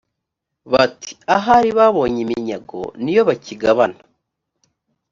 bati 0.71 1.11
ahari 1.35 1.69
babonye 1.77 2.19
iminyago 2.25 2.81
ni 3.01 3.11
yo 3.15 3.21
bakigabana 3.29 3.99